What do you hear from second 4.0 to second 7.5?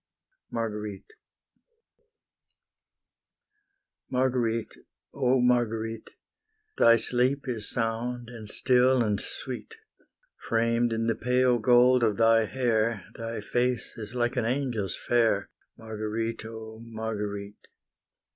Marguerite, oh Marguerite! Thy sleep